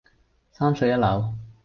[0.51, 1.35] 三十一樓